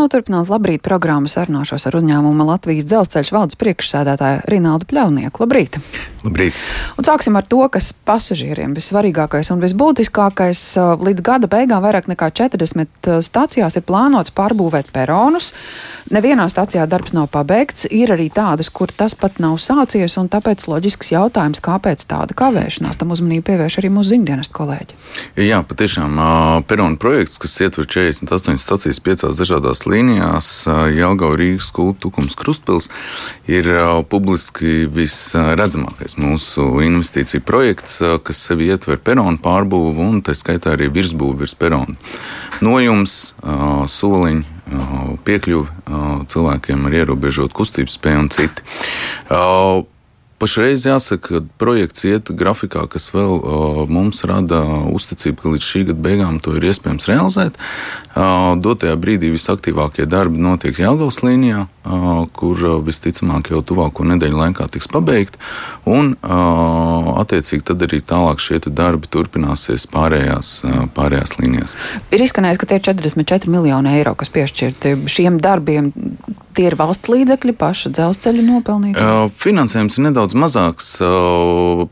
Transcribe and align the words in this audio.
noturpināt 0.00 0.50
labrīt 0.50 0.82
programmu 0.84 1.30
sarunāšos 1.30 1.86
ar 1.88 1.98
uzņēmumu 2.00 2.46
Latvijas 2.48 2.88
dzelzceļa 2.88 3.36
valdes 3.36 3.58
priekšsēdētāju 3.60 4.42
Rinaldu 4.50 4.88
Pļaunieku. 4.90 5.44
Labrīt! 5.44 5.78
Labrīt! 6.24 6.56
Un 7.00 7.06
sāksim 7.06 7.36
ar 7.38 7.46
to, 7.48 7.62
kas 7.72 7.92
pasažieriem 8.08 8.74
vissvarīgākais 8.76 9.52
un 9.54 9.62
visbūtiskākais. 9.64 10.64
Līdz 11.00 11.24
gada 11.24 11.50
beigām 11.50 11.84
vairāk 11.84 12.10
nekā 12.10 12.30
40 12.40 13.10
stācijās 13.24 13.78
ir 13.78 13.86
plānots 13.88 14.34
pārbūvēt 14.36 14.92
peronus. 14.94 15.52
Nevienā 16.10 16.48
stācijā 16.50 16.88
darbs 16.90 17.14
nav 17.14 17.28
pabeigts, 17.30 17.84
ir 17.86 18.10
arī 18.10 18.26
tādas, 18.34 18.66
kur 18.74 18.90
tas 18.90 19.14
pat 19.14 19.38
nav 19.42 19.60
sācies, 19.62 20.16
un 20.18 20.26
tāpēc 20.32 20.64
loģisks 20.66 21.12
jautājums, 21.12 21.62
kāpēc 21.62 22.02
tāda 22.10 22.34
kavēšanās. 22.34 22.98
Tam 22.98 23.14
uzmanību 23.14 23.46
pievērš 23.46 23.78
arī 23.78 23.92
mūsu 23.94 24.16
ziņdienas 24.16 24.50
kolēģi. 24.56 24.98
Jā, 25.46 25.60
patiešām 25.70 26.18
peronu 26.66 26.98
projekts, 27.00 27.38
kas 27.38 27.54
ietver 27.62 27.86
48 27.86 28.58
stācijas 28.58 28.98
piecās 29.06 29.38
dažādās 29.38 29.84
līnijās, 29.90 30.48
Jelgava, 30.94 31.36
Rīgas, 31.40 31.70
Kulta, 31.74 32.06
Tukums, 32.06 32.36
Krustpils, 32.38 32.88
ir 33.50 33.68
publiski 34.10 34.86
visredzamākais 34.90 36.16
mūsu 36.20 36.66
investīcija 36.86 37.44
projekts, 37.46 37.98
kas 38.24 38.44
sevi 38.48 38.70
ietver 38.70 39.00
peronu 39.02 39.36
pārbūvu 39.42 40.06
un 40.06 40.22
tā 40.24 40.34
skaitā 40.38 40.74
arī 40.76 40.90
virsbūvu 40.94 41.42
virs 41.42 41.56
peronu. 41.58 41.98
Nojums, 42.64 43.34
soliņi, 43.90 44.44
piekļuvi 45.26 46.26
cilvēkiem 46.30 46.84
ar 46.86 47.00
ierobežotu 47.02 47.56
kustības 47.60 47.96
spēju 47.98 48.26
un 48.26 48.30
citi. 48.34 48.62
Pašreiz 50.40 50.86
jāsaka, 50.88 51.20
ka 51.20 51.40
projekts 51.60 52.06
iet 52.08 52.30
grafikā, 52.32 52.86
kas 52.88 53.10
vēl 53.12 53.34
uh, 53.36 53.80
mums 53.92 54.22
rada 54.24 54.62
uzticību, 54.88 55.36
ka 55.42 55.52
līdz 55.52 55.66
šī 55.66 55.82
gada 55.90 56.04
beigām 56.06 56.38
to 56.40 56.54
ir 56.56 56.64
iespējams 56.70 57.08
realizēt. 57.10 57.60
Uh, 58.10 58.56
dotajā 58.56 58.96
brīdī 59.00 59.28
visaktīvākie 59.34 60.08
darbi 60.08 60.40
notiek 60.40 60.80
Jālgavas 60.80 61.20
līnijā, 61.26 61.66
uh, 61.68 62.24
kur 62.32 62.64
visticamāk 62.86 63.52
jau 63.52 63.60
tuvāko 63.68 64.06
nedēļu 64.14 64.40
laikā 64.40 64.66
tiks 64.72 64.88
pabeigti. 64.90 65.40
Un, 65.90 66.12
attiecīgi, 67.20 67.64
tad 67.70 67.82
arī 67.86 68.00
tālāk 68.04 68.40
šie 68.42 68.60
darbi 68.68 69.08
turpināsies 69.10 69.86
pārējās, 69.90 70.50
pārējās 70.96 71.36
līnijās. 71.40 71.76
Ir 72.12 72.24
izskanējis, 72.24 72.60
ka 72.60 72.68
tie 72.68 72.78
ir 72.80 72.84
44 72.86 73.50
miljoni 73.50 73.96
eiro, 73.98 74.14
kas 74.18 74.32
piešķirti 74.34 74.94
šiem 75.10 75.40
darbiem. 75.42 75.92
Tie 76.54 76.66
ir 76.66 76.74
valsts 76.78 77.10
līdzekļi, 77.10 77.54
paša 77.58 77.92
dzelzceļa 77.94 78.44
nopelnīti? 78.46 79.08
Finansējums 79.40 79.98
ir 79.98 80.06
nedaudz 80.08 80.29
mazāks. 80.34 80.96
Uh, 81.04 81.86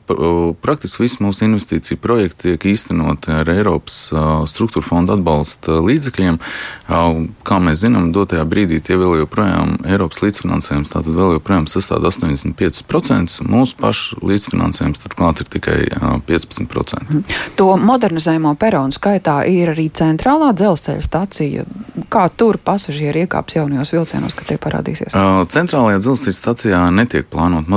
praktiski 0.64 1.04
visi 1.04 1.22
mūsu 1.22 1.44
investīciju 1.46 2.00
projekti 2.02 2.48
tiek 2.48 2.66
īstenoti 2.72 3.32
ar 3.36 3.50
Eiropas 3.52 4.08
uh, 4.12 4.42
struktūra 4.50 4.86
fonda 4.86 5.14
atbalsta 5.18 5.78
līdzekļiem. 5.84 6.40
Kā 6.88 7.58
mēs 7.60 7.82
zinām, 7.82 8.10
dotajā 8.14 8.44
brīdī 8.48 8.80
tie 8.84 8.96
vēl 8.96 9.18
joprojām 9.20 9.76
Eiropas 9.86 10.22
līdzfinansējums 10.24 10.92
tātad 10.94 11.14
vēl 11.14 11.36
joprojām 11.36 11.68
sastāv 11.70 12.02
85%. 12.08 13.44
Mūsu 13.48 13.78
pašu 13.78 14.20
līdzfinansējums 14.24 15.04
tad 15.04 15.16
klāt 15.18 15.42
ir 15.44 15.50
tikai 15.52 15.78
15%. 16.26 17.04
Mhm. 17.08 17.22
To 17.60 17.70
modernizējumu 17.76 18.54
peronu 18.58 18.96
skaitā 18.96 19.40
ir 19.46 19.74
arī 19.74 19.88
centrālā 19.92 20.50
dzelzceļa 20.56 21.04
stacija. 21.04 21.66
Kā 22.08 22.28
tur 22.32 22.56
pasažieri 22.64 23.26
iekāps 23.26 23.58
jaunajos 23.60 23.92
vilcienos? 23.94 24.38
tie 24.48 24.58
parādīsies? 24.60 25.14
Centrālajā 25.52 26.00
dzelzceļa 26.02 26.36
stacijā 26.36 26.82
netiek 26.94 27.28
plānot 27.30 27.68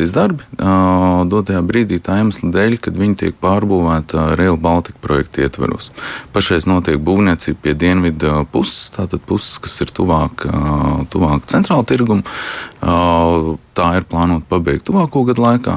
modernizācijas 0.00 0.12
darbi. 0.12 0.44
Dotajā 1.30 1.60
brīdī 1.62 2.00
tā 2.00 2.20
iemesla 2.20 2.50
dēļ, 2.50 2.78
kad 2.80 2.96
viņi 2.96 3.16
tiek 3.16 3.34
pārbūvēta 3.40 4.36
Rail 4.36 4.56
Baltica 4.56 4.98
projekta 5.00 5.44
ietveros. 5.44 5.92
Pašreiz 6.32 6.66
notiek 6.66 6.98
būvniecība 6.98 7.58
pie 7.62 7.74
dienvidu 7.74 8.46
puses, 8.52 8.90
tātad 8.90 9.20
puses, 9.26 9.58
kas 9.58 9.80
ir 9.80 9.92
tuvāk, 9.92 10.46
tuvāk 11.10 11.46
centrāla 11.50 11.84
tirgumu 11.84 12.24
tā 12.80 13.86
ir 13.96 14.04
plānota 14.08 14.44
pabeigt 14.48 14.86
tuvāko 14.88 15.22
gadu 15.28 15.44
laikā, 15.44 15.74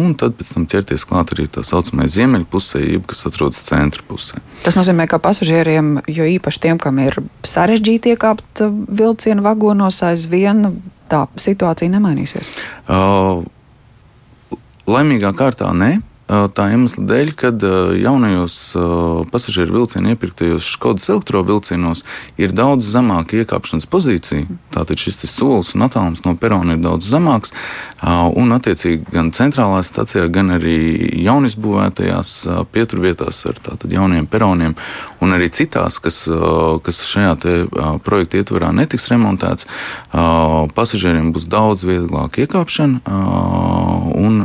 un 0.00 0.14
tad 0.18 0.36
pēc 0.36 0.54
tam 0.54 0.64
ķerties 0.68 1.04
klāt 1.08 1.32
arī 1.34 1.46
tā 1.52 1.62
saucamajai 1.66 2.12
ziemeļpusē, 2.14 2.80
jeb 2.80 3.06
kas 3.08 3.26
atrodas 3.28 3.60
centra 3.64 4.02
pusē. 4.08 4.40
Tas 4.64 4.76
nozīmē, 4.76 5.06
ka 5.08 5.20
pasažieriem, 5.22 6.00
jo 6.08 6.26
īpaši 6.36 6.62
tiem, 6.64 6.80
kam 6.80 6.98
ir 7.04 7.20
sarežģīti 7.46 8.16
iekāpt 8.16 8.64
vilcienu 8.88 9.44
vagonos, 9.44 10.00
aizvien 10.08 10.80
tā 11.12 11.26
situācija 11.38 11.92
nemainīsies. 11.92 12.50
Uh, 12.88 13.44
laimīgā 14.86 15.32
kārtā 15.36 15.70
nē. 15.74 15.96
Tā 16.26 16.64
iemesla 16.74 17.04
dēļ, 17.06 17.28
kad 17.38 17.62
jaunajos 17.62 18.54
pasažieru 19.30 19.76
vilcienu 19.76 20.10
iepirktajos 20.10 20.66
Skodas 20.74 21.06
elektrovilcienos 21.12 22.02
ir 22.42 22.50
daudz 22.50 22.88
zemāka 22.90 23.38
iekāpšanas 23.44 23.86
pozīcija. 23.86 24.48
Tātad 24.74 24.98
šis 24.98 25.22
solis 25.30 25.70
un 25.76 25.86
attālums 25.86 26.24
no 26.26 26.34
perona 26.34 26.74
ir 26.74 26.82
daudz 26.82 27.06
zemāks. 27.12 27.54
Un, 28.02 28.50
attiecīgi, 28.56 29.06
gan 29.14 29.30
centrālā 29.36 29.84
stācijā, 29.86 30.26
gan 30.34 30.50
arī 30.56 30.74
jaunisbūvētajās 31.22 32.32
pieturvietās 32.74 33.44
ar 33.46 33.62
jauniem 33.86 34.26
peroniem, 34.26 34.74
un 35.22 35.36
arī 35.36 35.46
citās, 35.54 36.00
kas, 36.02 36.24
kas 36.82 37.00
šajā 37.06 37.36
projekta 38.02 38.42
ietvarā 38.42 38.72
netiks 38.74 39.06
remontēts, 39.14 39.70
pasažieriem 40.74 41.30
būs 41.36 41.46
daudz 41.46 41.86
vieglāk 41.86 42.42
iekāpšana 42.42 43.14
un, 44.26 44.42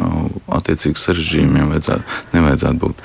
attiecīgi, 0.61 1.01
sarežģījumiem 1.01 1.70
nevajadzētu, 1.71 2.19
nevajadzētu 2.35 2.81
būt. 2.81 3.03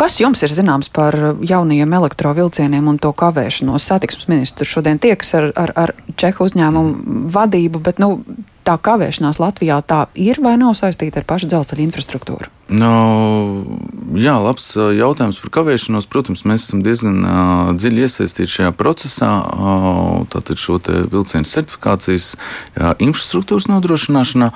Kas 0.00 0.16
jums 0.20 0.40
ir 0.44 0.52
zināms 0.52 0.88
par 0.92 1.16
jaunajiem 1.44 1.92
elektrovielcieniem 1.98 2.86
un 2.88 3.00
to 3.02 3.10
kavēšanos? 3.12 3.84
Satiksmes 3.84 4.30
ministrs 4.30 4.70
šodien 4.70 5.00
tiekas 5.02 5.34
ar, 5.36 5.50
ar, 5.58 5.72
ar 5.76 5.92
Čehu 6.20 6.46
uzņēmumu 6.46 7.26
vadību, 7.34 7.82
bet 7.84 8.00
nu, 8.00 8.22
tā 8.64 8.78
kavēšanās 8.80 9.40
Latvijā 9.42 9.80
tā 9.84 10.06
ir 10.14 10.40
vai 10.40 10.56
nav 10.60 10.76
saistīta 10.78 11.20
ar 11.20 11.28
pašu 11.28 11.50
dzelzceļa 11.50 11.84
infrastruktūru? 11.88 12.48
No, 12.70 13.66
jā, 14.14 14.36
labs 14.38 14.68
jautājums 14.78 15.40
par 15.42 15.50
kavēšanos. 15.56 16.06
Protams, 16.10 16.44
mēs 16.46 16.68
esam 16.68 16.84
diezgan 16.86 17.16
uh, 17.26 17.70
dziļi 17.74 18.04
iesaistīti 18.06 18.52
šajā 18.52 18.70
procesā. 18.78 19.30
Uh, 19.42 20.20
tātad 20.30 20.60
šo 20.60 20.78
vilcienu 21.10 21.48
certifikācijas 21.50 22.36
uh, 22.36 22.92
infrastruktūras 23.02 23.66
nodrošināšanā. 23.72 24.52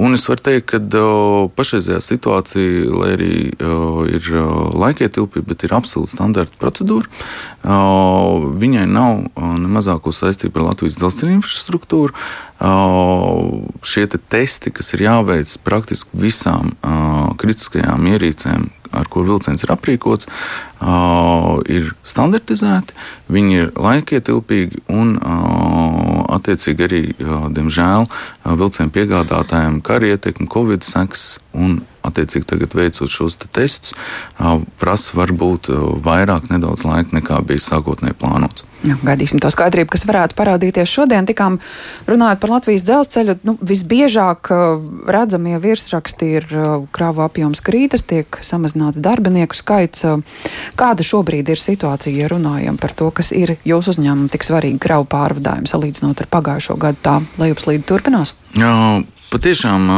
Un 0.00 0.16
es 0.16 0.24
varu 0.30 0.46
teikt, 0.48 0.70
ka 0.72 0.80
uh, 0.80 1.50
pašreizējā 1.60 2.00
situācija, 2.08 2.88
lai 2.88 3.12
arī 3.18 3.32
uh, 3.52 4.00
ir 4.08 4.32
uh, 4.32 4.72
laikietilpība, 4.72 5.50
bet 5.52 5.68
ir 5.68 5.76
absolūti 5.76 6.16
standarta 6.16 6.56
procedūra, 6.56 7.04
uh, 7.68 8.48
viņai 8.48 8.88
nav 8.88 9.26
uh, 9.28 9.56
ne 9.60 9.68
mazāko 9.76 10.14
saistību 10.14 10.62
ar 10.62 10.70
Latvijas 10.70 10.96
dzelzceļa 11.02 11.36
infrastruktūru. 11.36 12.16
Uh, 12.58 13.68
šie 13.86 14.08
te 14.10 14.18
testi, 14.18 14.72
kas 14.74 14.88
ir 14.96 15.04
jāveic 15.04 15.52
praktiski 15.62 16.18
visām 16.18 16.72
uh, 16.80 17.36
kritiskajām 17.58 18.06
ierīcēm, 18.06 18.68
ar 18.94 19.08
ko 19.10 19.24
vilciens 19.26 19.64
ir 19.64 19.72
aprīkots, 19.74 20.28
uh, 20.80 21.58
ir 21.66 21.90
standartizēti, 22.06 22.94
viņi 23.28 23.58
ir 23.58 23.72
laikietilpīgi 23.74 24.84
un, 24.88 25.18
uh, 25.18 26.22
attiecīgi, 26.38 26.86
arī, 26.86 27.02
uh, 27.18 27.48
diemžēl, 27.50 28.06
uh, 28.06 28.54
vilcienu 28.54 28.94
piegādātājiem 28.94 29.82
kara 29.82 30.14
ietekme, 30.14 30.46
covid 30.48 30.86
sekas 30.86 31.40
un 31.58 31.80
attiecīgi 32.08 32.46
tagad 32.48 32.74
veicot 32.78 33.10
šos 33.10 33.36
te 33.42 33.50
testus, 33.52 33.94
prasa 34.80 35.18
varbūt 35.18 35.68
vairāk 36.04 36.48
nedaudz 36.52 36.86
laika 36.88 37.18
nekā 37.18 37.42
bija 37.46 37.64
sākotnēji 37.66 38.16
plānots. 38.18 38.64
Jā, 38.86 38.94
gaidīsim 39.02 39.40
to 39.42 39.50
skaidrību, 39.50 39.90
kas 39.90 40.04
varētu 40.06 40.36
parādīties 40.38 40.86
šodien. 40.86 41.26
Tikām 41.26 41.56
runājot 42.06 42.38
par 42.38 42.52
Latvijas 42.52 42.84
dzelzceļu, 42.86 43.34
nu, 43.42 43.56
visbiežāk 43.58 44.52
redzamie 45.10 45.56
virsraksti 45.58 46.28
ir 46.38 46.46
krāvu 46.94 47.24
apjoms 47.26 47.62
krītas, 47.66 48.06
tiek 48.06 48.38
samazināts 48.46 49.00
darbinieku 49.02 49.58
skaits. 49.58 50.06
Kāda 50.78 51.06
šobrīd 51.06 51.50
ir 51.50 51.58
situācija, 51.58 52.14
ja 52.22 52.30
runājam 52.30 52.78
par 52.78 52.94
to, 52.94 53.10
kas 53.10 53.34
ir 53.34 53.56
jūsu 53.66 53.96
uzņēmumam 53.96 54.30
tik 54.30 54.46
svarīgi 54.46 54.78
kravu 54.86 55.10
pārvadājumi 55.10 55.68
salīdzinot 55.68 56.22
ar 56.22 56.30
pagājušo 56.38 56.78
gadu, 56.78 57.02
tā 57.02 57.18
lejupslīde 57.42 57.82
turpinās? 57.88 58.36
Jā, 58.54 59.02
Patiešām 59.28 59.90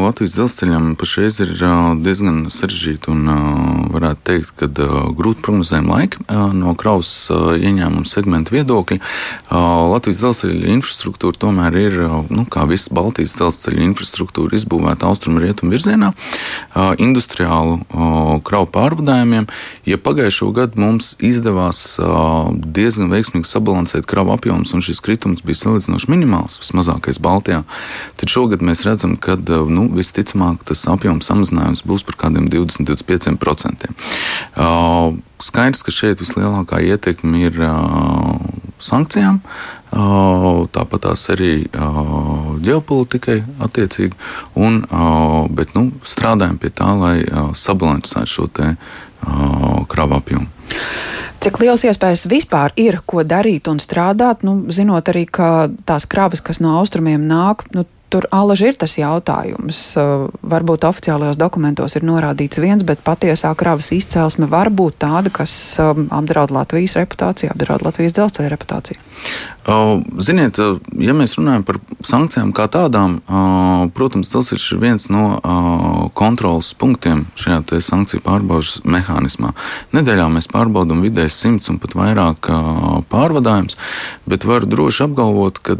Latvijas 0.00 0.32
dzelzceļam 0.32 0.94
pašreiz 0.96 1.42
ir 1.44 1.50
diezgan 2.00 2.46
sarežģīti 2.48 3.10
un 3.12 3.26
varētu 3.92 4.22
teikt, 4.24 4.52
ka 4.56 4.68
grūti 5.18 5.44
prognozējami 5.44 5.90
laiki 5.92 6.22
no 6.56 6.72
kravas 6.72 7.10
ieņēmuma 7.28 8.08
segmenta 8.08 8.54
viedokļa. 8.54 8.96
Latvijas 9.92 10.22
dzelzceļa 10.22 10.72
infrastruktūra 10.78 11.36
tomēr 11.44 11.76
ir, 11.82 11.98
nu, 12.32 12.46
kā 12.48 12.64
visas 12.70 12.88
Baltijas 12.96 13.36
dzelzceļa 13.36 13.84
infrastruktūra, 13.90 14.56
izbūvēta 14.56 15.10
austrumu 15.12 15.44
rietumu 15.44 15.76
virzienā, 15.76 16.14
industriālu 16.96 17.82
kravu 18.44 18.68
pārvadājumiem. 18.74 19.48
Ja 19.88 19.98
pagājušo 20.02 20.50
gadu 20.56 20.80
mums 20.82 21.14
izdevās 21.24 21.98
diezgan 22.78 23.12
veiksmīgi 23.12 23.48
sabalansēt 23.48 24.08
kravu 24.08 24.34
apjomus 24.36 24.74
un 24.76 24.84
šis 24.84 25.02
kritums 25.04 25.44
bija 25.46 25.62
salīdzinoši 25.62 26.10
minimāls, 26.12 26.58
vismazākais 26.62 27.20
Baltijā, 27.22 27.62
tad 28.20 28.32
šogad 28.32 28.64
mēs 28.64 28.84
redzam, 28.86 29.16
ka 29.20 29.38
nu, 29.38 29.88
visticamāk 29.94 30.64
tas 30.68 30.84
apjoms 30.90 31.28
samazinājums 31.28 31.84
būs 31.88 32.06
par 32.08 32.18
kādiem 32.24 32.48
20-25%. 32.52 33.92
Uh, 34.58 35.16
skaidrs, 35.42 35.84
ka 35.86 35.94
šeit 35.94 36.22
vislielākā 36.22 36.80
ietekme 36.84 37.46
ir 37.46 37.60
uh, 37.62 38.36
sankcijām, 38.82 39.40
tāpat 39.90 41.04
tās 41.06 41.24
arī 41.32 41.52
ģeopolitikai 42.64 43.38
attiecīgi, 43.64 44.14
un, 44.60 44.82
bet 45.54 45.74
nu, 45.76 45.90
strādājam 46.04 46.58
pie 46.60 46.72
tā, 46.74 46.90
lai 46.98 47.16
sabalansētu 47.56 48.28
šo 48.28 48.48
kravu 49.88 50.18
apjomu. 50.18 50.46
Cik 51.38 51.60
liels 51.62 51.84
iespējas 51.86 52.26
vispār 52.30 52.74
ir, 52.78 53.00
ko 53.06 53.22
darīt 53.22 53.68
un 53.70 53.78
strādāt, 53.78 54.42
nu, 54.46 54.64
zinot 54.74 55.06
arī, 55.10 55.24
ka 55.30 55.68
tās 55.86 56.06
kravas, 56.10 56.42
kas 56.42 56.58
no 56.58 56.74
austrumiem 56.80 57.22
nāk, 57.30 57.62
nu, 57.76 57.86
Tur 58.08 58.24
alaži 58.32 58.70
ir 58.70 58.76
tas 58.80 58.94
jautājums. 58.96 59.78
Varbūt 60.48 60.86
oficiālajos 60.88 61.36
dokumentos 61.36 61.92
ir 61.98 62.06
norādīts 62.08 62.56
viens, 62.62 62.80
bet 62.86 63.02
patiesā 63.04 63.50
kravas 63.58 63.90
izcelsme 63.92 64.48
var 64.48 64.70
būt 64.72 64.96
tāda, 65.04 65.28
kas 65.28 65.52
apdraud 65.78 66.54
Latvijas 66.54 66.96
reputāciju, 66.96 67.52
apdraud 67.52 67.84
Latvijas 67.84 68.16
dzelzceļa 68.16 68.52
reputāciju. 68.54 69.02
Ziniet, 70.24 70.56
ja 70.96 71.12
mēs 71.12 71.36
runājam 71.36 71.66
par 71.68 71.80
sankcijām 72.06 72.54
kā 72.56 72.64
tādām, 72.72 73.18
protams, 73.92 74.32
tas 74.32 74.48
ir 74.56 74.64
viens 74.80 75.10
no 75.12 75.36
kontrolas 76.16 76.72
punktiem 76.78 77.26
šajā 77.36 77.82
sankciju 77.84 78.24
pārbaudas 78.24 78.78
mehānismā. 78.88 79.52
Nedēļā 79.92 80.30
mēs 80.32 80.48
pārbaudām 80.48 81.04
vidēji 81.04 81.34
simts 81.34 81.68
un 81.68 81.76
pat 81.82 81.92
vairāk 81.98 82.48
pārvadājumus, 83.12 83.76
bet 84.24 84.48
varu 84.48 84.72
droši 84.72 85.04
apgalvot, 85.10 85.60
ka 85.60 85.76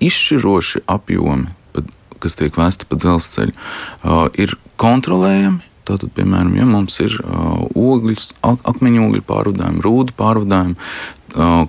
izšķiroši 0.00 0.86
apjomi, 0.88 1.51
kas 2.22 2.38
tiek 2.38 2.56
vēsti 2.58 2.88
pa 2.88 2.98
dzelzceļu, 3.02 3.54
ir 4.40 4.56
kontrolējami 4.80 5.72
Tātad, 5.82 6.12
piemēram, 6.14 6.52
ja 6.54 6.66
mums 6.68 6.94
ir 7.02 7.16
ogļus, 7.26 8.28
akmeņu 8.46 9.02
ogļu 9.08 9.22
pārvadājumi, 9.26 9.82
rūdu 9.82 10.14
pārvadājumi, 10.14 10.76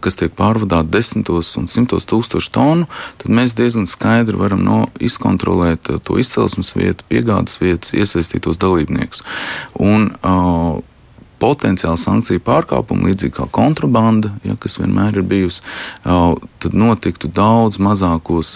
kas 0.06 0.20
tiek 0.20 0.36
pārvadāti 0.38 0.94
desmitos 0.94 1.50
un 1.58 1.66
simtos 1.72 2.06
tūkstošu 2.12 2.52
tonu, 2.54 2.86
tad 3.24 3.34
mēs 3.34 3.56
diezgan 3.58 3.88
skaidri 3.90 4.38
varam 4.38 4.62
no, 4.68 4.80
izkontrolēt 5.02 5.90
to 6.06 6.20
izcelsmes 6.22 6.76
vietu, 6.78 7.08
piegādes 7.10 7.58
vietas, 7.64 7.96
iesaistītos 7.98 8.62
dalībniekus. 8.62 9.24
Un, 9.82 10.12
uh, 10.22 10.84
potenciāli 11.44 12.00
sankciju 12.00 12.42
pārkāpumu, 12.48 13.10
līdzīgi 13.10 13.36
kā 13.36 13.48
kontrabanda, 13.52 14.32
ja, 14.48 14.56
kas 14.60 14.80
vienmēr 14.80 15.20
ir 15.20 15.28
bijusi, 15.28 15.64
tad 16.04 16.78
notiktu 16.78 17.28
daudz 17.28 17.80
mazākos 17.84 18.56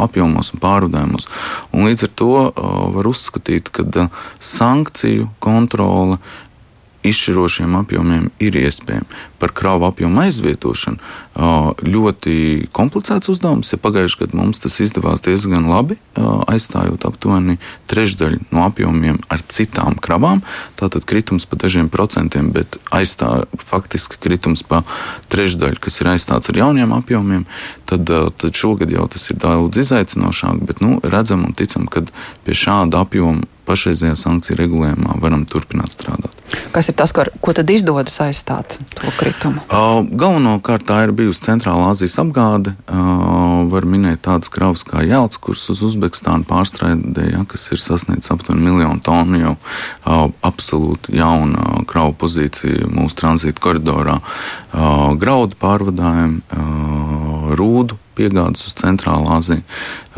apjomos 0.00 0.54
un 0.54 0.62
pārvadājumos. 0.64 1.28
Un 1.74 1.88
līdz 1.90 2.08
ar 2.08 2.12
to 2.18 2.34
var 2.96 3.10
uzskatīt, 3.10 3.72
ka 3.74 4.08
sankciju 4.40 5.28
kontrole 5.44 6.18
izšķirošiem 7.06 7.76
apjomiem 7.78 8.28
ir 8.42 8.56
iespējama. 8.58 9.06
Par 9.38 9.52
kravu 9.54 9.86
apjomu 9.86 10.24
aizvietošanu 10.24 10.98
ļoti 11.86 12.34
komplicēts 12.74 13.30
uzdevums. 13.30 13.70
Ja 13.70 13.78
pagājušajā 13.78 14.24
gadā 14.24 14.38
mums 14.40 14.58
tas 14.58 14.80
izdevās 14.82 15.22
diezgan 15.22 15.68
labi, 15.70 15.94
aizstājot 16.18 17.06
aptuveni 17.06 17.58
trešdaļu 17.90 18.40
no 18.50 18.64
apjomiem 18.66 19.20
ar 19.30 19.44
citām 19.46 19.94
kravām, 20.02 20.42
tātad 20.80 21.06
kritums 21.08 21.46
pa 21.46 21.58
dažiem 21.60 21.90
procentiem, 21.92 22.50
bet 22.54 22.80
aizstāja 22.90 23.46
faktiski 23.62 24.18
kritums 24.22 24.64
pa 24.66 24.82
trešdaļu, 25.30 25.78
kas 25.84 26.00
ir 26.02 26.10
aizstāts 26.16 26.50
ar 26.50 26.58
jauniem 26.58 26.96
apjomiem, 26.96 27.46
tad, 27.86 28.10
tad 28.10 28.58
šogad 28.58 28.90
jau 28.90 29.06
tas 29.12 29.30
ir 29.30 29.38
daudz 29.38 29.78
izaicinošāk, 29.84 30.66
bet 30.66 30.82
nu, 30.82 30.98
redzam 31.06 31.46
un 31.46 31.54
ticam, 31.54 31.86
ka 31.86 32.02
pie 32.42 32.58
šāda 32.58 33.04
apjoma 33.06 33.46
pašreizējā 33.68 34.16
sankciju 34.18 34.58
regulējumā 34.58 35.18
varam 35.22 35.44
turpināt 35.48 35.94
strādāt. 35.94 36.34
Kas 36.72 36.88
ir 36.90 36.96
tas, 36.98 37.12
ko, 37.14 37.26
ko 37.44 37.54
tad 37.56 37.70
izdodas 37.70 38.16
aizstāt 38.24 38.78
to 38.96 39.12
kritumu? 39.18 39.62
Uh, 39.68 40.00
galvenokārt 40.08 40.86
tā 40.88 41.02
ir 41.06 41.12
bijusi 41.16 41.44
Centrālā 41.44 41.92
Azijas 41.92 42.16
apgāde. 42.22 42.74
Uh, 42.88 43.68
var 43.68 43.86
minēt 43.88 44.22
tādas 44.26 44.50
kravas 44.52 44.84
kā 44.88 45.04
Jelts, 45.04 45.40
kuras 45.42 45.66
uz 45.72 45.84
Uzbekistānu 45.90 46.48
pārstrādē, 46.48 47.28
ja, 47.34 47.44
kas 47.48 47.68
ir 47.74 47.82
sasniedzis 47.82 48.32
aptuveni 48.34 48.64
miljonu 48.70 49.04
tonu 49.04 49.42
jau 49.42 49.54
uh, 49.54 50.28
absolūti 50.46 51.18
jauna 51.18 51.84
kravu 51.88 52.16
pozīcija 52.18 52.88
mūsu 52.92 53.18
tranzīta 53.18 53.62
koridorā. 53.62 54.18
Graudu 55.18 55.56
pārvadājumi, 55.60 56.42
uh, 56.52 57.54
rūdu 57.58 57.98
piegādes 58.18 58.66
uz 58.66 58.76
Centrālā 58.78 59.38
Aziju. 59.38 59.64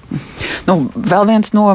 Nu, 0.67 0.73
vēl 0.95 1.23
viens 1.29 1.53
no 1.53 1.67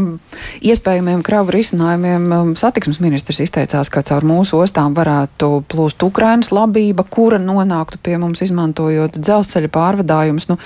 iespējamiem 0.67 1.23
kravu 1.27 1.55
risinājumiem 1.55 2.55
satiksmes 2.59 3.01
ministrs 3.03 3.41
izteicās, 3.45 3.89
ka 3.93 4.01
caur 4.07 4.23
mūsu 4.27 4.59
ostām 4.61 4.91
varētu 4.97 5.47
plūst 5.71 6.03
Ukrainas 6.07 6.51
labība, 6.55 7.03
kura 7.07 7.39
nonāktu 7.43 7.97
pie 8.03 8.17
mums 8.23 8.43
izmantojot 8.47 9.13
dzelzceļa 9.21 9.71
pārvadājumus. 9.73 10.49
Nu, 10.51 10.57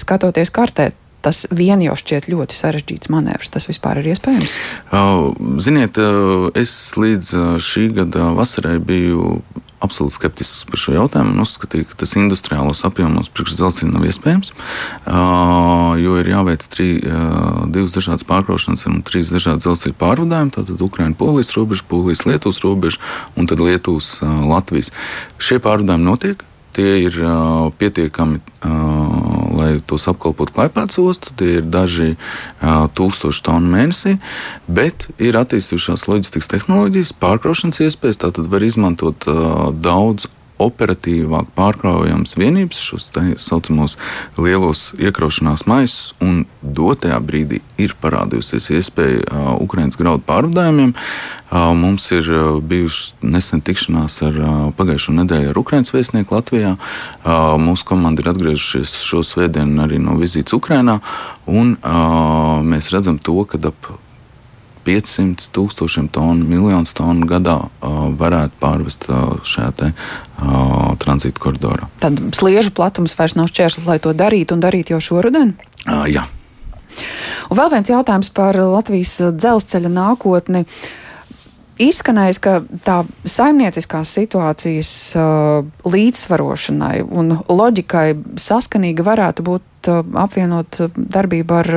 skatoties 0.00 0.50
kartē, 0.54 0.84
tas 1.24 1.44
vien 1.50 1.80
jau 1.84 1.96
šķiet 1.98 2.28
ļoti 2.28 2.60
sarežģīts 2.60 3.10
manevrs. 3.12 3.52
Tas 3.54 3.66
vispār 3.70 4.02
ir 4.02 4.12
iespējams? 4.12 4.56
Ziniet, 5.64 5.98
es 6.60 6.72
līdz 7.00 7.60
šī 7.64 7.88
gada 7.96 8.30
vasarai 8.36 8.76
biju 8.78 9.40
absolūti 9.84 10.16
skeptisks 10.16 10.62
par 10.64 10.80
šo 10.80 10.94
jautājumu 10.94 11.34
un 11.34 11.42
uzskatīju, 11.44 11.84
ka 11.90 11.98
tas 12.00 12.14
industriālos 12.16 12.78
apjomos 12.88 13.28
priekš 13.28 13.58
dzelzceļa 13.58 13.90
nav 13.92 14.06
iespējams, 14.08 14.54
jo 16.00 16.14
ir 16.22 16.30
jāveic 16.30 16.64
trī, 16.72 16.86
divas 17.74 17.92
dažādas 17.92 18.24
pārkraušanas 18.30 18.86
un 18.88 19.02
trīs 19.04 19.34
dažādi 19.34 19.66
dzelzceļa 19.66 19.98
pārvadājumi. 20.00 20.54
Tātad 20.56 20.86
Ukraiņa, 20.88 21.18
Polijas 21.20 21.52
robeža, 21.58 21.84
Polijas, 21.90 22.24
Lietuvas 22.24 22.62
robeža 22.64 23.04
un 23.36 23.50
tad 23.50 23.60
Lietuvas, 23.60 24.08
Latvijas. 24.24 24.88
Šie 25.36 25.60
pārvadājumi 25.60 26.08
notiek. 26.08 26.48
Tie 26.74 27.04
ir 27.04 27.14
pietiekami, 27.78 28.40
lai 29.64 29.72
tos 29.88 30.06
apkalpotu 30.10 30.54
Klaipēdas 30.58 31.00
ostu. 31.02 31.32
Tie 31.40 31.58
ir 31.58 31.66
daži 31.66 32.14
tūkstoši 32.60 33.44
tonu 33.48 33.72
mēnesī, 33.74 34.18
bet 34.68 35.08
ir 35.18 35.40
attīstījušās 35.40 36.06
loģistikas 36.10 36.52
tehnoloģijas, 36.54 37.16
pārkraušanas 37.24 37.82
iespējas. 37.88 38.22
Tātad 38.26 38.48
var 38.52 38.66
izmantot 38.66 39.26
daudz 39.80 40.28
operatīvāk 40.62 41.50
pārkraujams 41.56 42.36
vienības, 42.38 42.78
šos 42.78 43.08
tā 43.14 43.24
saucamos 43.42 43.96
lielos 44.38 44.92
iekraušanās 45.02 45.66
maisus, 45.70 46.12
un 46.22 46.44
dotajā 46.62 47.18
brīdī 47.24 47.60
ir 47.80 47.96
parādījusies 48.02 48.70
iespēja 48.78 49.24
uh, 49.24 49.48
Ukraiņas 49.64 49.98
graudu 49.98 50.22
pārvadājumiem. 50.28 50.94
Uh, 51.54 51.70
mums 51.78 52.08
ir 52.10 52.26
uh, 52.34 52.58
bijušas 52.58 53.12
nesen 53.22 53.60
tikšanās 53.62 54.16
ar 54.26 54.38
uh, 54.42 54.54
pagājušo 54.74 55.12
nedēļu 55.20 55.52
ar 55.52 55.58
Ukraiņas 55.60 55.94
vēstnieku 55.94 56.34
Latvijā. 56.34 56.72
Uh, 56.74 57.54
mūsu 57.62 57.86
komanda 57.86 58.24
ir 58.24 58.32
atgriežušies 58.32 58.96
šo 59.06 59.22
svētdienu 59.22 59.84
arī 59.84 60.00
no 60.02 60.16
vizītes 60.18 60.56
Ukrainā, 60.56 60.98
un 61.46 61.76
uh, 61.78 62.58
mēs 62.66 62.90
redzam 62.90 63.20
to, 63.22 63.36
ka 63.46 63.60
ap 63.70 63.86
500 64.84 65.46
tūkstošiem 65.54 66.08
tonu, 66.12 66.42
miljonus 66.42 66.90
tonu 66.98 67.28
gadā 67.30 67.56
uh, 67.62 68.00
varētu 68.18 68.58
pārvest 68.58 69.06
uh, 69.08 69.36
šajā 69.46 69.70
te, 69.78 69.92
uh, 69.94 70.90
tranzīta 71.00 71.38
koridorā. 71.40 71.86
Tad 72.02 72.18
sliežu 72.36 72.74
platums 72.74 73.14
vairs 73.14 73.38
nav 73.38 73.52
šķērslis, 73.52 73.86
lai 73.86 74.00
to 74.02 74.10
darītu 74.10 74.58
un 74.58 74.66
darītu 74.66 74.96
jau 74.96 75.00
šoruden? 75.12 75.54
Uh, 75.86 76.02
jā. 76.10 76.26
Un 77.46 77.58
vēl 77.62 77.72
viens 77.72 77.94
jautājums 77.94 78.34
par 78.34 78.58
Latvijas 78.58 79.16
dzelzceļa 79.38 79.94
nākotni. 79.94 80.66
Izskanējis, 81.82 82.38
ka 82.38 82.58
tā 82.86 83.00
saimnieciskās 83.26 84.12
situācijas 84.14 84.90
uh, 85.18 85.66
līdzsvarošanai 85.88 87.00
un 87.02 87.38
loģikai 87.48 88.08
saskanīga 88.38 89.06
varētu 89.06 89.46
būt 89.46 89.70
varbūt 89.84 90.16
apvienot 90.16 90.80
darbību 90.96 91.54
ar 91.54 91.70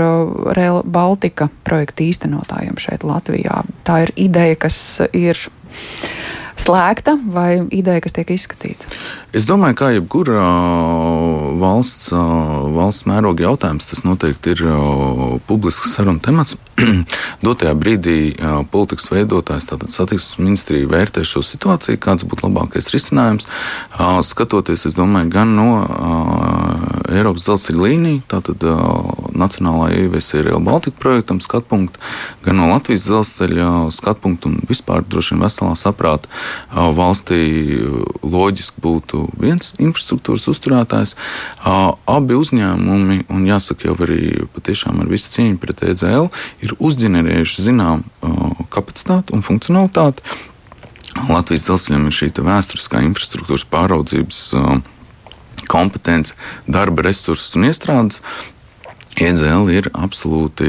Rail 0.55 0.83
Baltica 0.83 1.49
projektu 1.63 2.07
īstenotājiem 2.07 2.77
šeit 2.79 3.03
Latvijā. 3.03 3.63
Tā 3.83 4.05
ir 4.05 4.11
ideja, 4.15 4.55
kas 4.55 5.01
ir 5.13 5.37
slēgta 6.57 7.17
vai 7.31 7.67
ideja, 7.71 8.01
kas 8.01 8.13
tiek 8.13 8.29
izskatīta? 8.31 8.87
Es 9.33 9.45
domāju, 9.45 9.75
ka 9.75 9.91
jebkurā 9.93 10.47
valsts, 11.61 12.11
valsts 12.11 13.07
mēroga 13.09 13.47
jautājums, 13.47 13.89
tas 13.89 14.03
noteikti 14.05 14.55
ir 14.55 14.63
publisks 15.49 15.95
sarunu 15.95 16.21
temats. 16.23 16.55
Dotajā 17.45 17.73
brīdī 17.77 18.17
politikas 18.71 19.09
veidotājs, 19.09 19.65
tātad 19.69 19.89
satiksmes 19.93 20.37
ministrija, 20.41 20.89
vērtē 20.91 21.23
šo 21.25 21.41
situāciju, 21.45 21.99
kāds 22.01 22.27
būtu 22.29 22.45
labākais 22.45 22.91
risinājums. 22.93 23.47
Skatoties, 24.27 24.85
es 24.89 24.97
domāju, 24.97 25.31
gan 25.33 25.55
no 25.57 25.69
Eiropas 27.07 27.47
dzelzceļa 27.47 27.83
līniju, 27.83 28.21
tātad 28.29 28.63
Nacionālā 29.37 29.89
ieviesē 30.03 30.43
Rail 30.45 30.61
Baltica 30.65 30.99
projektam 31.01 31.41
skatpunktu, 31.43 32.01
gan 32.45 32.59
no 32.59 32.69
Latvijas 32.71 33.07
dzelzceļa 33.07 33.69
skatpunktu 33.95 34.51
un 34.51 34.59
vispār 34.69 35.05
droši 35.07 35.35
vien 35.35 35.45
veselā 35.45 35.73
saprāta 35.79 36.29
valstī 36.97 37.41
loģiski 38.21 38.83
būtu 38.83 39.23
viens 39.41 39.73
infrastruktūras 39.79 40.47
uzturētājs. 40.51 41.15
Abi 41.67 42.37
uzņēmumi, 42.37 43.25
un 43.33 43.47
jāsaka 43.47 43.89
jau 43.89 43.95
arī 44.05 44.47
patiešām 44.55 45.01
ar 45.03 45.09
visu 45.11 45.31
cieņu 45.35 45.57
pret 45.61 45.83
EZL, 45.83 46.29
ir 46.63 46.75
uzģenerējuši 46.79 47.65
zinām 47.69 48.05
kapacitāti 48.73 49.35
un 49.35 49.45
funkcionalitāti. 49.45 50.23
Latvijas 51.27 51.65
dzelzceļam 51.65 52.05
ir 52.07 52.15
šī 52.15 52.29
vēsturiskā 52.45 53.01
infrastruktūras 53.07 53.65
pāraudzības 53.71 54.41
kompetence, 55.67 56.37
darba 56.69 57.07
resursus 57.09 57.55
un 57.57 57.67
iestrādes. 57.67 58.21
EZL 59.17 59.71
ir 59.73 59.89
absolūti 59.97 60.67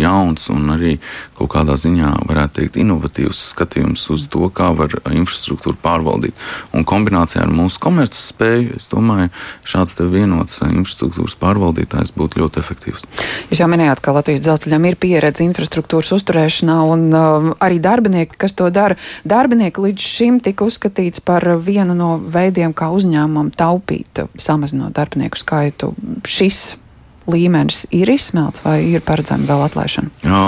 jauns 0.00 0.48
un 0.50 0.72
arī 0.74 0.96
kaut 1.36 1.52
kādā 1.54 1.76
ziņā, 1.78 2.12
varētu 2.26 2.60
teikt, 2.60 2.78
inovatīvs 2.82 3.42
skatījums 3.52 4.02
uz 4.10 4.24
to, 4.32 4.48
kā 4.54 4.72
var 4.76 4.96
infrastruktūru 5.12 5.78
pārvaldīt. 5.82 6.34
Un 6.74 6.86
kombinācijā 6.88 7.44
ar 7.44 7.52
mūsu 7.54 7.78
komerces 7.82 8.32
spēju, 8.32 8.76
es 8.80 8.88
domāju, 8.90 9.30
šāds 9.68 9.94
vienots 10.12 10.58
infrastruktūras 10.66 11.36
pārvaldītājs 11.40 12.14
būtu 12.16 12.42
ļoti 12.42 12.62
efektīvs. 12.62 13.06
Jūs 13.50 13.62
jau 13.62 13.68
minējāt, 13.70 14.02
ka 14.02 14.14
Latvijas 14.16 14.42
dzelzceļam 14.44 14.88
ir 14.90 14.98
pieredze 15.00 15.44
infrastruktūras 15.46 16.10
uzturēšanā, 16.16 16.78
un 16.90 17.06
uh, 17.12 17.52
arī 17.62 17.78
darbinieki, 17.82 18.38
kas 18.40 18.56
to 18.58 18.70
dara, 18.74 18.98
darbinieki 19.28 19.84
līdz 19.86 20.08
šim 20.16 20.40
tika 20.44 20.66
uzskatīts 20.66 21.22
par 21.22 21.46
vienu 21.62 21.94
no 21.98 22.16
veidiem, 22.18 22.74
kā 22.76 22.90
uzņēmumam 22.96 23.52
taupīt, 23.56 24.26
samazinot 24.42 24.96
darbinieku 24.96 25.38
skaitu. 25.38 25.92
Šis 26.26 26.74
līmenis 27.30 27.86
ir 27.94 28.10
izsmelts 28.12 28.64
vai 28.66 28.80
ir 28.90 29.04
paredzama 29.06 29.48
vēl 29.48 29.66
atlaišana? 29.70 30.12
Jā. 30.26 30.44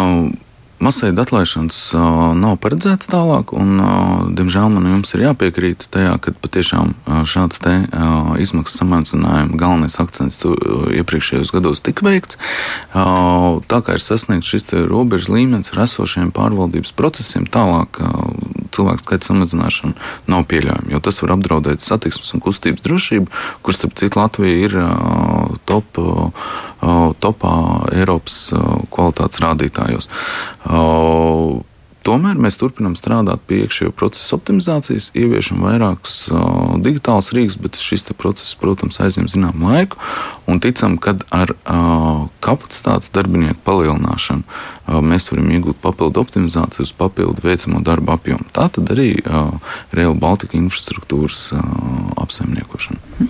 Masveida 0.78 1.24
atlaišanas 1.26 1.76
uh, 1.90 2.00
nav 2.38 2.60
paredzēts 2.62 3.10
tālāk, 3.10 3.50
un, 3.50 3.80
uh, 3.82 4.20
diemžēl, 4.30 4.68
man 4.70 4.84
jums 4.86 5.10
ir 5.16 5.24
jāpiekrīt 5.24 5.88
tajā, 5.90 6.12
ka 6.22 6.30
patiešām 6.38 6.92
uh, 6.94 7.24
šāds 7.26 7.58
te, 7.64 7.72
uh, 7.82 8.36
izmaksu 8.38 8.78
samazinājuma 8.78 9.58
galvenais 9.58 9.98
akcents 9.98 10.38
tu, 10.38 10.52
uh, 10.54 10.86
iepriekšējos 10.94 11.50
gados 11.56 11.82
tika 11.82 12.06
veikts. 12.06 12.38
Uh, 12.94 13.58
tā 13.66 13.80
kā 13.82 13.98
ir 13.98 14.04
sasniegts 14.04 14.52
šis 14.54 14.70
robežu 14.86 15.34
līmenis 15.34 15.74
ar 15.74 15.82
esošiem 15.88 16.30
pārvaldības 16.36 16.94
procesiem, 16.94 17.50
tālāk 17.50 17.98
uh, 17.98 18.30
cilvēku 18.78 19.04
skaita 19.04 19.28
samazināšana 19.28 20.08
nav 20.30 20.46
pieļaujama, 20.50 20.92
jo 20.94 21.02
tas 21.04 21.20
var 21.24 21.34
apdraudēt 21.36 21.84
satiksmes 21.84 22.32
un 22.36 22.44
kustības 22.44 22.84
drošību, 22.86 23.30
kur, 23.62 23.76
starp 23.76 23.98
citu, 23.98 24.20
Latvija 24.22 24.68
ir 24.68 24.76
top, 25.68 26.00
topā 27.22 27.54
Eiropas 27.94 28.38
kvalitātes 28.94 29.42
rādītājos. 29.44 30.10
Tomēr 32.08 32.38
mēs 32.40 32.56
turpinām 32.56 32.94
strādāt 32.96 33.42
pie 33.44 33.58
iekšējo 33.66 33.92
procesu 33.92 34.38
optimizācijas, 34.38 35.10
ieviešam 35.12 35.60
vairākus 35.60 36.14
uh, 36.32 36.78
digitālus 36.80 37.34
rīkus, 37.36 37.58
bet 37.60 37.76
šis 37.76 38.06
process, 38.16 38.54
protams, 38.56 38.96
aizņem 39.04 39.26
zināmu 39.28 39.68
laiku. 39.68 40.00
Un 40.48 40.56
ticam, 40.64 40.96
ka 40.96 41.18
ar 41.28 41.52
uh, 41.52 42.24
kapacitātes 42.40 43.12
darbinieku 43.12 43.60
palielināšanu 43.66 44.40
uh, 44.46 45.02
mēs 45.04 45.28
varam 45.34 45.52
iegūt 45.52 45.82
papildu 45.84 46.24
optimizāciju 46.24 46.88
uz 46.88 46.94
papildu 46.96 47.44
veicamo 47.44 47.84
darbu 47.84 48.16
apjomu. 48.16 48.48
Tā 48.56 48.70
tad 48.72 48.88
arī 48.96 49.10
uh, 49.20 49.52
Rail 49.92 50.16
Baltica 50.16 50.56
infrastruktūras 50.56 51.50
uh, 51.52 51.60
apsaimniekošana. 52.24 53.20